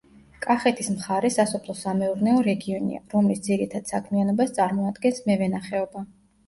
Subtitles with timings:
[0.45, 6.09] კახეთის მხარე სასოფლო–სამეურნეო რეგიონია, რომლის ძირითად საქმიანობას წარმოადგენს მევენახეობა.